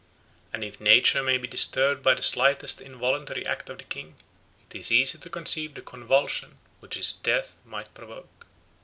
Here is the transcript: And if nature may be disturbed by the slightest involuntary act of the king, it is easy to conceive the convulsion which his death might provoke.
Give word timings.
And 0.51 0.63
if 0.63 0.81
nature 0.81 1.21
may 1.21 1.37
be 1.37 1.47
disturbed 1.47 2.01
by 2.01 2.15
the 2.15 2.23
slightest 2.23 2.81
involuntary 2.81 3.45
act 3.45 3.69
of 3.69 3.77
the 3.77 3.83
king, 3.83 4.15
it 4.71 4.79
is 4.79 4.91
easy 4.91 5.19
to 5.19 5.29
conceive 5.29 5.75
the 5.75 5.83
convulsion 5.83 6.57
which 6.79 6.95
his 6.95 7.11
death 7.11 7.55
might 7.65 7.93
provoke. 7.93 8.47